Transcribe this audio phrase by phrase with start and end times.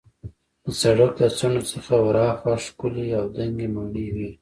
[0.63, 4.29] د سړک له څنډو څخه ورهاخوا ښکلې او دنګې ماڼۍ وې.